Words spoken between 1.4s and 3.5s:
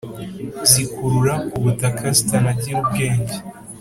ku butaka zitanagira ubwenge,